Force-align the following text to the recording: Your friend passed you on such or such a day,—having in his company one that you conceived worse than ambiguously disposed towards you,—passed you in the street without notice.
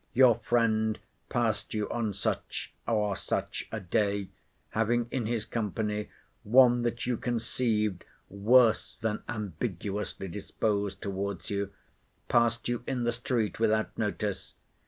Your 0.13 0.33
friend 0.33 0.97
passed 1.29 1.75
you 1.75 1.87
on 1.91 2.15
such 2.15 2.73
or 2.87 3.15
such 3.15 3.69
a 3.71 3.79
day,—having 3.79 5.07
in 5.11 5.27
his 5.27 5.45
company 5.45 6.09
one 6.41 6.81
that 6.81 7.05
you 7.05 7.17
conceived 7.17 8.03
worse 8.27 8.95
than 8.95 9.21
ambiguously 9.29 10.27
disposed 10.27 11.03
towards 11.03 11.51
you,—passed 11.51 12.67
you 12.67 12.83
in 12.87 13.03
the 13.03 13.11
street 13.11 13.59
without 13.59 13.95
notice. 13.95 14.55